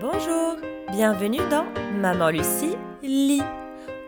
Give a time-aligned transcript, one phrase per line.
[0.00, 0.54] Bonjour,
[0.92, 1.64] bienvenue dans
[2.00, 3.42] Maman Lucie lit.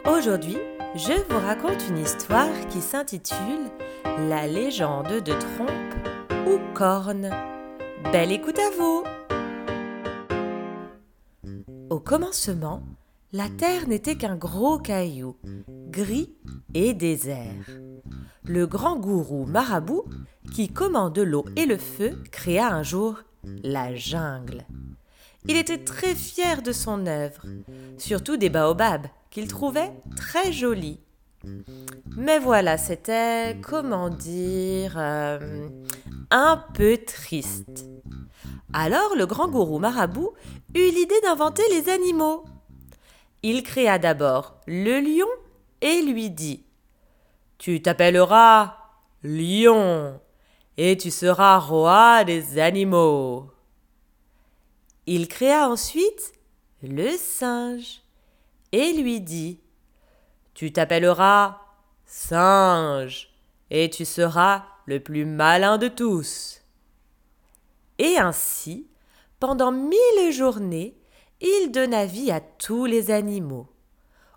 [0.06, 0.56] Aujourd'hui,
[0.94, 3.70] je vous raconte une histoire qui s'intitule
[4.28, 7.30] La légende de Trompe ou Corne.
[8.12, 9.02] Belle écoute à vous
[11.90, 12.84] Au commencement,
[13.32, 15.36] la terre n'était qu'un gros caillou,
[15.88, 16.32] gris
[16.72, 17.66] et désert.
[18.44, 20.04] Le grand gourou Marabout,
[20.54, 23.24] qui commande l'eau et le feu, créa un jour
[23.64, 24.64] la jungle.
[25.46, 27.42] Il était très fier de son œuvre,
[27.98, 31.00] surtout des baobabs qu'il trouvait très jolis.
[32.16, 35.68] Mais voilà, c'était, comment dire, euh,
[36.30, 37.86] un peu triste.
[38.72, 40.32] Alors le grand gourou marabout
[40.74, 42.44] eut l'idée d'inventer les animaux.
[43.42, 45.28] Il créa d'abord le lion
[45.80, 46.64] et lui dit
[47.58, 48.76] Tu t'appelleras
[49.22, 50.20] lion
[50.76, 53.50] et tu seras roi des animaux.
[55.06, 56.32] Il créa ensuite
[56.82, 58.02] le singe
[58.72, 59.60] et lui dit
[60.54, 61.58] Tu t'appelleras
[62.04, 63.32] singe
[63.70, 66.60] et tu seras le plus malin de tous.
[67.98, 68.88] Et ainsi,
[69.38, 70.96] pendant mille journées,
[71.40, 73.68] il donna vie à tous les animaux.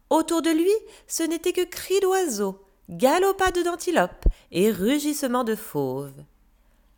[0.10, 0.72] Autour de lui,
[1.08, 6.24] ce n'était que cris d'oiseaux, galopades d'antilopes et rugissements de fauves.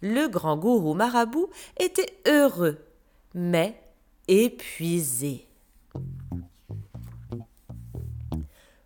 [0.02, 2.78] Le grand gourou marabout était heureux
[3.36, 3.80] mais
[4.28, 5.48] épuisé.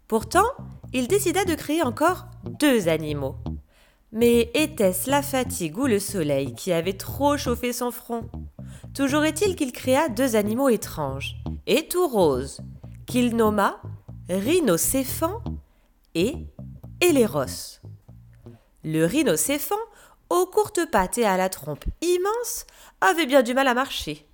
[0.08, 0.48] Pourtant,
[0.92, 2.26] il décida de créer encore
[2.60, 3.36] deux animaux.
[4.12, 8.28] Mais était-ce la fatigue ou le soleil qui avait trop chauffé son front?
[8.96, 11.36] Toujours est-il qu'il créa deux animaux étranges
[11.68, 12.62] et tout roses,
[13.06, 13.80] qu'il nomma
[14.30, 15.44] rhinocéphant
[16.16, 16.34] et
[17.02, 17.80] Héléros.
[18.84, 19.76] Le rhinocéphant,
[20.32, 22.66] aux courtes pattes et à la trompe immense,
[23.00, 24.29] avait bien du mal à marcher.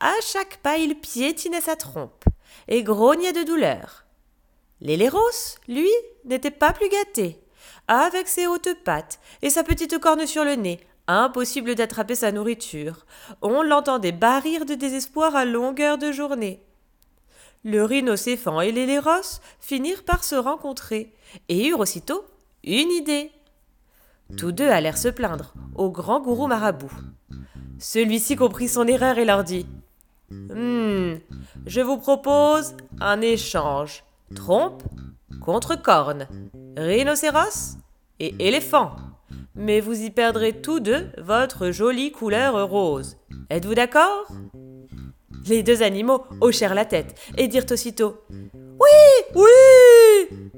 [0.00, 2.24] À chaque pas, il piétinait sa trompe
[2.68, 4.04] et grognait de douleur.
[4.80, 5.18] L'éléros,
[5.68, 5.90] lui,
[6.24, 7.40] n'était pas plus gâté.
[7.88, 13.06] Avec ses hautes pattes et sa petite corne sur le nez, impossible d'attraper sa nourriture.
[13.40, 16.62] On l'entendait barrir de désespoir à longueur de journée.
[17.64, 21.12] Le rhinocéphant et l'éléros finirent par se rencontrer
[21.48, 22.24] et eurent aussitôt
[22.64, 23.32] une idée.
[24.36, 26.92] Tous deux allèrent se plaindre au grand gourou marabout.
[27.78, 29.66] Celui-ci comprit son erreur et leur dit
[30.30, 31.14] Hmm,
[31.66, 34.02] je vous propose un échange.
[34.34, 34.82] Trompe
[35.40, 36.26] contre corne,
[36.76, 37.76] rhinocéros
[38.18, 38.96] et éléphant.
[39.54, 43.16] Mais vous y perdrez tous deux votre jolie couleur rose.
[43.50, 44.26] Êtes-vous d'accord?
[45.46, 50.50] Les deux animaux hochèrent la tête et dirent aussitôt Oui, oui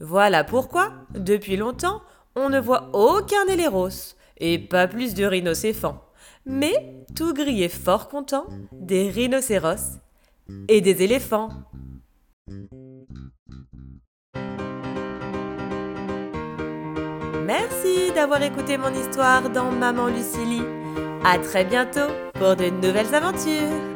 [0.00, 2.02] Voilà pourquoi, depuis longtemps,
[2.36, 6.04] on ne voit aucun éléros et pas plus de rhinocéphant
[6.46, 9.98] mais tout gris et fort content, des rhinocéros
[10.68, 11.48] et des éléphants.
[17.46, 20.62] Merci d'avoir écouté mon histoire dans Maman Lucilie.
[21.24, 23.93] À très bientôt pour de nouvelles aventures.